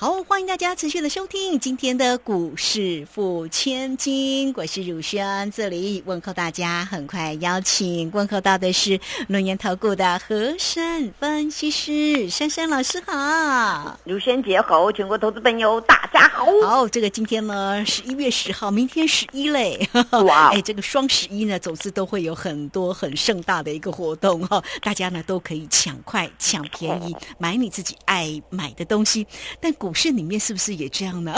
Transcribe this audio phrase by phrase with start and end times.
[0.00, 6.84] 好，欢迎大家持续的收听今天的股市付千金，我是汝轩，这里问候大家。
[6.84, 16.46] 很快邀请问候到的是龙岩投顾的和山分析师珊珊老师好，汝轩节好，全国投资朋友大家好。
[16.62, 19.84] 好，这个今天呢十一月十号，明天十一嘞，
[20.24, 29.26] 哇 哎，这个双十一呢总是都会有很多很盛大的一个活动哈，大家呢都可以抢快抢便宜买你自己爱买的东西，
[29.60, 31.34] 但股市里面是不是也这样呢？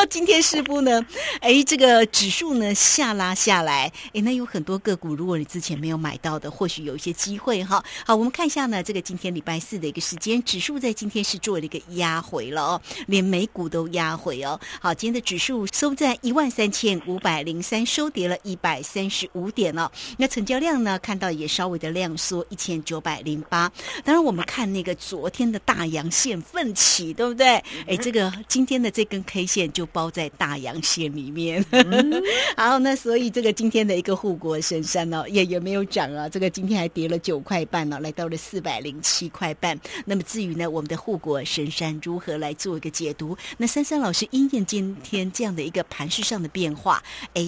[0.10, 1.04] 今天是不呢？
[1.40, 7.82] 哎，这个指数呢下拉下来，哎，那有很多个股，如果你之前没有买到的，或许有一些机会哈。
[8.04, 14.58] 好，我们看一下呢，这个今天礼拜四的一个时间，指数在今天是做了一个压回了哦，连美股都压回哦。
[14.80, 19.90] 好，今天的指数收在一万三千五百零三，收跌了一百三十五点哦。
[20.18, 23.70] 那成交量呢，看到也稍微的量缩一千九百零八。
[24.04, 27.46] 当然，我们看那个昨天的大阳线奋起，对不对？
[27.86, 31.64] 哎，这个今天的这根 K 线就包在大洋线里面。
[32.56, 39.78] 好，那所以这个今天的一个护国神山呢、也也没有涨啊，这个今天还跌了九块半呢、来到了四百零七块半。
[40.04, 43.36] 那么至于呢，我们的护国神山如何来做一个解读？
[43.58, 47.02] 那珊珊老师因应今天这样的一个盘势上的变化，
[47.34, 47.42] 哎，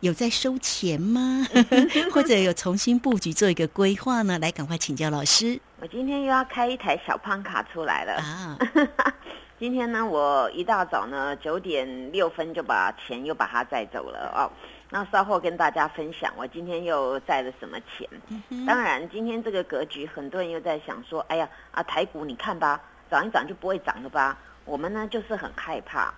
[0.00, 1.46] 有在收钱吗？
[2.12, 4.38] 或者有重新布局做一个规划呢？
[4.38, 8.14] 来，赶快请教老师我今天又要开一台小胖卡出来了。
[8.14, 8.58] 啊！
[9.56, 14.50] 今天呢，我一大早呢九点六分就把钱又把它载走了哦。
[14.90, 18.08] 那稍后跟大家分享，我今天又载了什么钱。
[18.66, 24.36] 当然，今天这个格局，很多人又在想说，哎呀啊，台股你看吧，涨一涨就不会涨了吧？
[24.64, 26.12] 我们呢就是很害怕。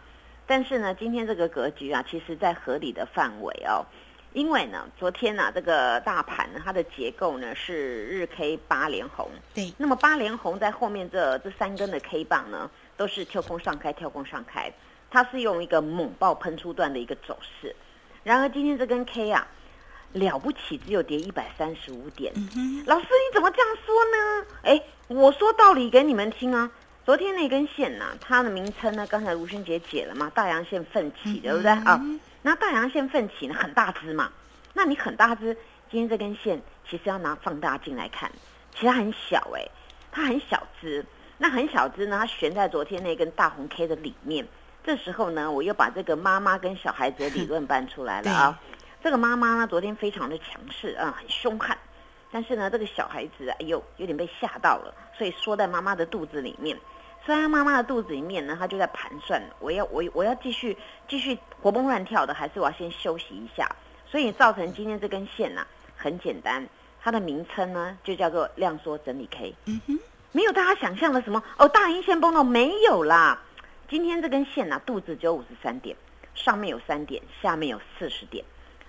[0.47, 3.84] 但是呢，今天这个格局啊，其实在合理的范围哦。
[4.33, 9.31] 因为呢，昨天呢、这个大盘呢，它的结构呢是日 K 八连红。
[9.55, 14.73] 对，那么八连红在后面这这三根的 K 棒呢，都是跳空上开，跳空上开，
[15.11, 17.75] 它是用一个猛爆喷出段的一个走势。
[18.23, 19.47] 然而今天这根 K 啊，
[20.12, 22.33] 了不起，只有跌一百三十五点。
[22.87, 24.47] 老师你怎么这样说呢？
[24.62, 26.71] 哎，我说道理给你们听啊。
[27.05, 32.01] 昨天那根线呐、它的名称呢，刚才吴萱姐解了嘛，大阳线奋起，对不对啊？
[32.43, 34.33] 那大阳线奋起呢，很大只嘛。
[34.73, 35.55] 那你很大只，
[35.89, 38.28] 今天这根线其实要拿放大镜来看，
[38.75, 39.65] 其实它很小哎、
[40.11, 41.07] 它很小只。
[41.38, 44.47] 那很小只呢，它悬在昨天那根大红 K 的里面。
[44.84, 48.60] 这时候呢，我又把这个妈妈跟小孩子的理论搬出来了啊。
[49.02, 51.76] 这个妈妈呢，昨天非常的强势啊，很凶悍。
[52.30, 56.76] 但是呢，这个小孩子哎呦，有点被吓到了，所以缩在妈妈的肚子里面。
[57.24, 60.76] 缩在妈妈的肚子里面呢，他就在盘算，我要我我要继续
[61.08, 63.68] 继续活蹦乱跳的，还是我要先休息一下？
[64.08, 65.66] 所以造成今天这根线呢、
[65.97, 66.64] 很简单，
[67.00, 69.54] 它的名称呢就叫做量缩整理 K。
[69.64, 69.98] 嗯哼，
[70.36, 73.41] 没有大家想象的什么哦，大阴线崩了没有啦？
[73.88, 75.97] 今天这根线呢、肚子只有五十三点，
[76.34, 78.44] 上面有三点，下面有四十点。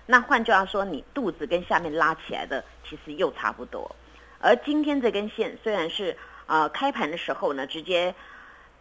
[0.07, 3.95] 那换句话说，你肚子跟下面拉起来的其实又差不多。
[4.41, 8.13] 而今天这根线虽然是呃开盘的时候呢，直接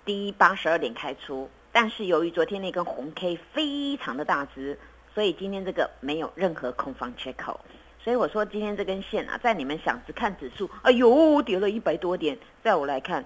[0.05, 4.77] 低八十二点开出，但是由于昨天那根红 K 非常的大只，
[5.15, 7.61] 所以今天这个没有任何空方缺口。
[8.07, 13.25] 所以我说今天这根线啊，在你们想只看指数，哎呦跌了一百多点，在我来看，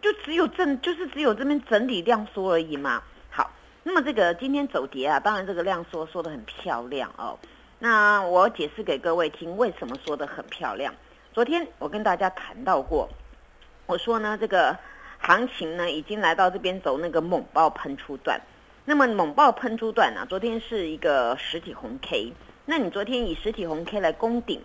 [0.00, 3.02] 就只有正就是只有这边整理量缩而已嘛。
[3.28, 3.50] 好，
[3.82, 7.38] 那么这个今天走跌啊，当然这个量缩缩的很漂亮哦。
[7.78, 10.94] 那我解释给各位听，为什么说的很漂亮？
[11.34, 13.10] 昨天我跟大家谈到过，
[13.84, 14.74] 我说呢，这个
[15.18, 18.40] 行情呢已经来到这边走那个猛爆喷出段。
[18.86, 22.32] 那么猛爆喷出段啊、昨天是一个实体红 K，
[22.64, 24.60] 那你昨天以实体红 K 来攻顶，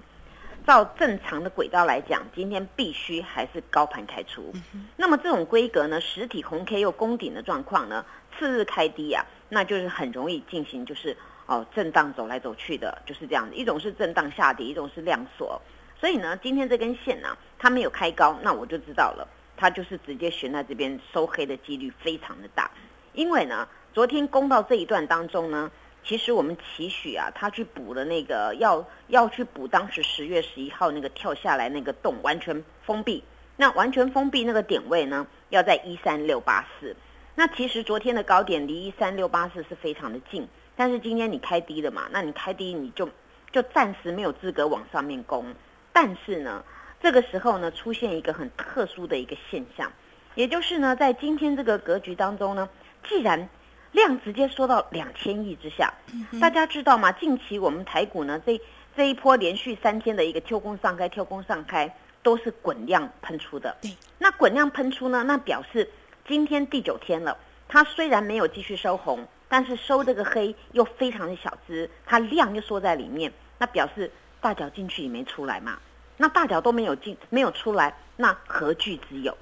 [0.67, 4.53] 照正常的轨道来讲，今天必须还是高盘开出。
[4.95, 8.05] 那么这种规格呢，实体红 K 又攻顶的状况呢，
[8.37, 11.17] 次日开低啊，那就是很容易进行就是
[11.47, 13.55] 哦震荡走来走去的，就是这样子。
[13.55, 15.59] 一种是震荡下跌，一种是量缩。
[15.99, 19.27] 所以呢，今天这根线呢、它没有开高，那我就知道了，
[19.57, 22.69] 它就是直接悬在这边收黑的几率非常的大。
[23.13, 25.71] 因为呢，昨天攻到这一段当中呢，
[26.07, 33.21] 其实我们期许啊，它去补的那个要要去补当时十月十一号那个跳下来那个洞，完全封闭。
[33.57, 36.95] 那完全封闭那个点位呢，要在一三六八四。
[37.35, 43.09] 那其实昨天的高点离一三六八四是非常的近，但是今天你开低了嘛，那你开低你就
[43.51, 45.53] 就暂时没有资格往上面攻。
[45.91, 46.63] 但是呢，
[47.01, 49.91] 这个时候呢，出现一个很特殊的一个现象，
[50.35, 52.69] 也就是呢，在今天这个格局当中呢，
[53.09, 53.49] 既然
[53.97, 55.91] 量直接缩到两千亿之下，
[56.39, 57.11] 大家知道吗？
[57.11, 58.61] 近期我们台股呢，这
[58.95, 61.91] 这一波连续三天的一个跳空上开、跳空上开，
[62.21, 63.75] 都是滚量喷出的。
[63.81, 65.89] 对，那滚量喷出呢，那表示
[66.27, 67.35] 今天第九天了，
[67.67, 75.79] 它虽然没有继续收红，但是收这个黑又非常的小资，它量又缩在里面，那表示大脚进去也没出来嘛。
[76.17, 79.35] 那大脚都没有进，没有出来，那何惧之有？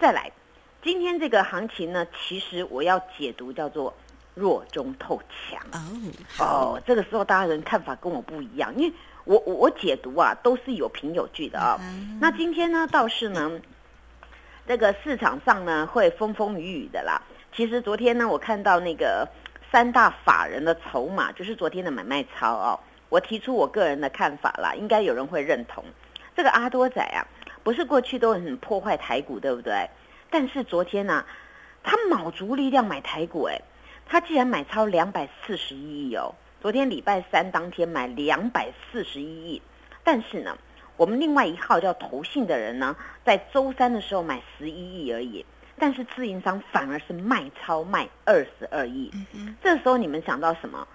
[0.00, 0.32] 再来。
[0.82, 3.94] 今天这个行情呢，其实我要解读叫做
[4.34, 5.60] 弱中透强。
[6.38, 8.94] 哦，这个时候大家人看法跟我不一样，因为
[9.24, 11.78] 我我我解读啊都是有凭有据的啊。
[12.18, 13.60] 那今天呢倒是呢，
[14.66, 17.20] 这个市场上呢会风风雨雨的啦。
[17.54, 19.28] 其实昨天呢我看到那个
[19.70, 22.80] 三大法人的筹码，就是昨天的买卖超哦，
[23.10, 25.84] 我提出我个人的看法啦，应该有人会认同。
[26.34, 27.20] 这个阿多仔啊，
[27.62, 29.86] 不是过去都很破坏台股，对不对？
[30.30, 31.24] 但是昨天呢，
[31.82, 33.60] 他卯足力量买台股，哎，
[34.06, 36.34] 他竟然买超两百四十一亿哦。
[36.60, 39.62] 昨天礼拜三当天买两百四十一亿，
[40.04, 40.56] 但是呢，
[40.96, 42.94] 我们另外一号叫投信的人呢，
[43.24, 45.44] 在周三的时候买十一亿而已，
[45.78, 49.10] 但是自营商反而是卖超卖二十二亿。
[49.62, 50.86] 这时候你们想到什么？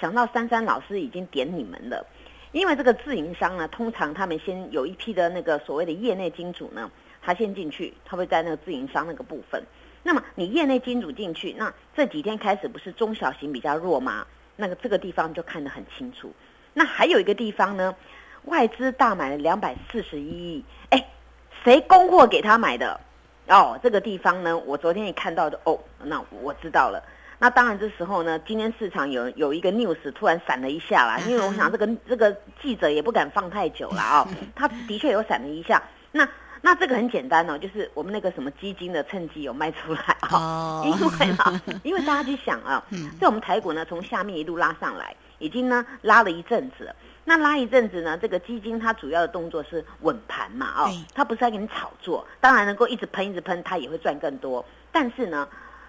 [0.00, 2.04] 想到珊珊老师已经点你们了，
[2.50, 6.90] 因为这个自营商呢，通常他们先有一批的那个所谓的业内金主呢。
[7.22, 9.62] 他先进去，他会在那个自营商那个部分。
[10.02, 14.26] 那么你业内金主进去，那这几天开始不是中小型比较弱吗？
[14.56, 16.32] 那个这个地方就看得很清楚。
[16.74, 17.94] 那还有一个地方呢，
[18.46, 21.08] 外资大买了两百四十一亿，哎，
[21.62, 23.00] 谁供货给他买的？
[23.48, 25.58] 哦，这个地方呢，我昨天也看到的。
[25.64, 27.02] 哦，那我知道了。
[27.38, 35.82] 那当然这时候呢，今天市场有有一个 news 突然闪了一下啦，因为我想这个这个记者也不敢放太久了啊， 他的确有闪了一下。
[36.12, 36.28] 那
[36.64, 42.82] 那这个很简单哦，就是我们那个什么基金的趁机有卖出来啊， 因为啊，因为大家去想啊，
[43.20, 46.94] 在我们台股呢，从下面一路拉上来，已经呢拉了一阵子了。
[47.24, 54.64] 那拉一阵子呢，这个基金它主要的动作是稳盘嘛，哦，它不是在给你炒作，当然能够一直喷一直喷，它也会赚更多。
[54.92, 55.48] 但是呢，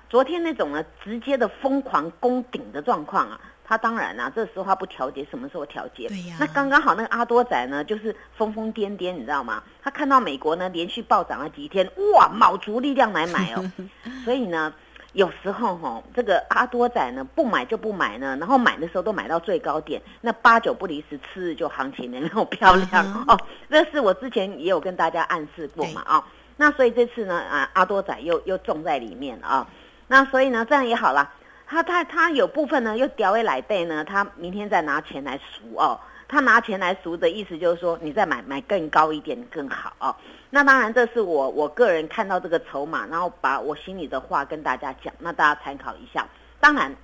[0.09, 3.39] 昨天那种呢直接的疯狂攻顶的状况啊。
[3.73, 6.07] 他当然啦，这时候他不调节，什么时候调节？
[6.07, 6.35] 对呀。
[6.39, 9.63] 那刚刚好，那个阿多仔呢，就是疯疯癫癫，你知道吗？
[9.81, 11.83] 他看到美国呢连续暴涨了几天，
[12.13, 13.71] 哇，卯足力量来买哦。
[14.23, 14.71] 所以呢，
[15.13, 23.35] 有时候哈，这个阿多仔呢不买就不买呢，然后买的时候都买到最高点，那八九不离十，次日就行情的那种漂亮哦。
[23.71, 26.23] 这是我之前也有跟大家暗示过嘛啊。
[26.57, 29.67] 那所以这次呢啊，阿多仔又又中在里面了啊。
[30.07, 31.27] 那所以呢，这样也好了。
[31.73, 35.99] 他他他有部分呢，又调回来背呢，他明天再拿钱来赎哦。
[36.27, 40.15] 他拿钱来赎的意思就是说，你再买买更高一点更好哦。
[40.51, 46.27] 那当然，这是我我个人看到这个筹码，然后把我心里的话跟大家讲，那大家参考一下。
[46.59, 46.95] 当然，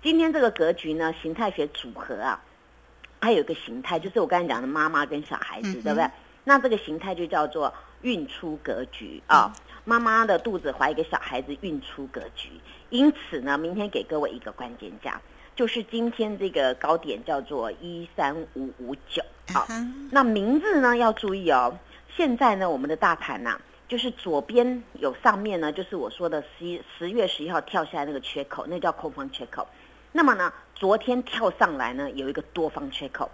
[0.00, 2.40] 今天这个格局呢，形态学组合啊，
[3.20, 6.08] 它有一个形态，就是我刚才讲的妈妈跟小孩子，对不对？
[6.44, 7.72] 那这个形态就叫做
[8.02, 9.52] 运出格局啊。
[9.84, 12.50] 妈妈的肚子怀一个小孩子，孕出格局。
[12.90, 15.20] 因此呢，明天给各位一个关键价，
[15.54, 19.22] 就是今天这个高点叫做一三五五九。
[19.52, 19.66] 好，
[20.10, 21.76] 那名字呢要注意哦。
[22.16, 29.66] 现在呢，我们的大盘呐，就是左边有上面呢，就是我说的十十月十一号跳下来那个缺口，那叫空方缺口。
[30.12, 33.30] 那么呢，昨天跳上来呢，有一个多方缺口。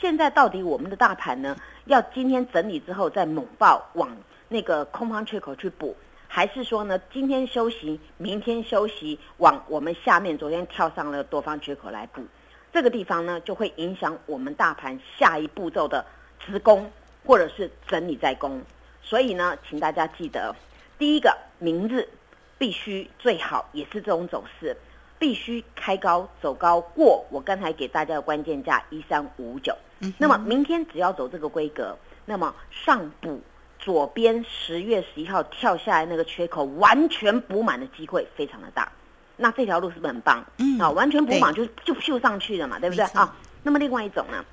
[0.00, 4.10] 现在到底我们的大盘呢，要今天整理之后再猛爆往？
[4.52, 5.96] 那个空方缺口去补，
[6.28, 12.22] 还是说呢，今天休息，明天休息，往我们下面昨天跳上了多方缺口来补，
[12.70, 16.04] 这个地方呢，就会影响我们大盘下一步骤的
[16.38, 16.92] 直攻
[17.24, 18.60] 或者是整理再攻。
[19.02, 20.54] 所以呢，请大家记得，
[20.98, 22.06] 第一个明日
[22.58, 24.76] 必须最好也是这种走势，
[25.18, 29.74] 必须开高走高过我刚才给大家的关键价一三五九。
[30.18, 33.40] 那么明天只要走这个规格，那么上补。
[33.82, 38.90] 左边十月十一号跳下来那个缺口完全补满的机会非常的大，
[39.36, 40.44] 那这条路是不是很棒？
[40.58, 43.36] 嗯，啊，完全补满就就秀上去了嘛，对不对啊？
[43.64, 44.44] 那么另外一种呢，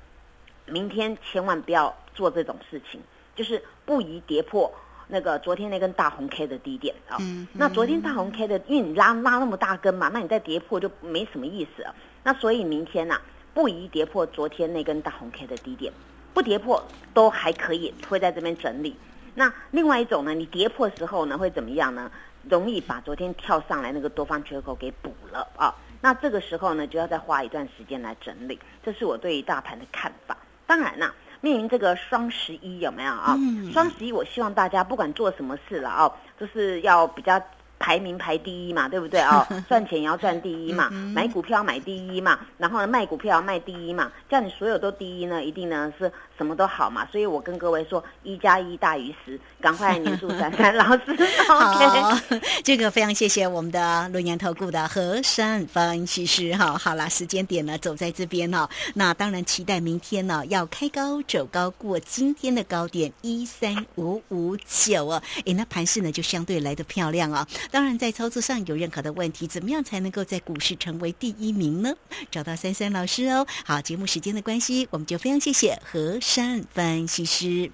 [0.66, 3.00] 明天千万不要做这种事情，
[3.36, 4.72] 就是不宜跌破
[5.06, 7.16] 那个昨天那根大红 K 的低点啊。
[7.20, 11.94] 嗯，那昨天大红 K 的，因为你拉拉那么大根嘛，那你再跌破就没什么意思了。
[12.24, 13.16] 那所以明天呢，
[13.54, 15.92] 不宜跌破昨天那根大红 K 的低点，
[16.34, 16.82] 不跌破
[17.14, 18.96] 都还可以，会在这边整理。
[19.40, 22.10] 那另外一种呢，你跌破时候呢，会怎么样呢？
[22.50, 25.74] 容易把昨天跳上来那个多方缺口给补了啊。
[26.02, 28.58] 那这个时候呢，就要再花一段时间来整理。
[28.84, 30.36] 这是我对于大盘的看法。
[30.66, 33.34] 当然啦，面临这个双十一有没有啊？
[33.38, 37.42] 嗯双十一我希望大家不管做什么事了啊，就是要比较。
[37.90, 39.44] 排名排第一嘛，对不对哦？
[39.68, 47.04] 赚钱也要赚第一嘛，买股票买第一嘛，然后呢卖股票要卖第一嘛，这样你所有都第一呢，一定呢是什么都好嘛。
[47.10, 52.00] 所以我跟各位说，一加一大于十，赶快年数三三老师，OK。
[52.00, 52.16] 好，
[52.62, 56.78] 这个非常谢谢我们的论研投顾的和山分析师哈。
[56.78, 67.44] 好啦，时间点呢走在这边哈，那当然期待明天呢要开高走高过今天的高点一三五五九哦，诶，那盘势呢就相对来的漂亮哦。
[67.72, 71.94] 当当然在操作上有任何的问题，怎么样才能够在股市成为第一名呢？
[72.30, 73.46] 找到珊珊老师哦。
[73.64, 77.72] 好，节目时间的关系，我们就非常谢谢何山分析师。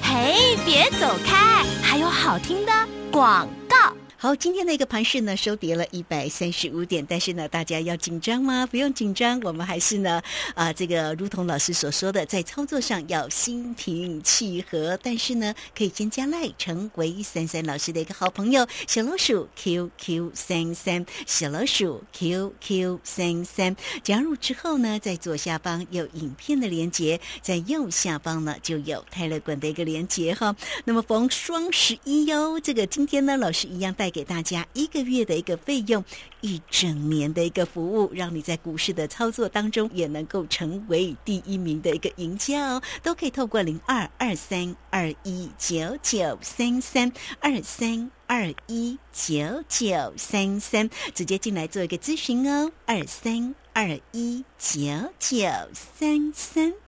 [0.00, 2.72] 嘿，别走开，还有好听的
[3.12, 3.46] 广。
[4.20, 8.66] 好，今天的一个盘势呢，收跌了一百三十五点，但是呢，大家要紧张吗？
[8.66, 10.20] 不用紧张，我们还是呢，
[10.56, 30.56] 啊、这个如同老师所说的，在操作上要心平气和，但是呢，可以先加赖，成为珊珊老师的一个好朋友，小老鼠 QQ 三三，小老鼠 QQ 三三，加入之后呢，在左下方有影片的连接，在右下方呢就有泰勒管的一个连接哈。
[30.84, 36.04] 那么逢双十一哟，这个今天呢，老师一样带给大家一个月的一个费用，
[36.40, 42.82] 一整年的一个服务，让你在股市的操作当中也能够成为第一名的一个赢家哦。
[43.02, 54.80] 都可以透过零二二三二一九九三三二三二一九九三三，直接进来做一个咨询哦，二三二一九
[55.18, 56.74] 九三三。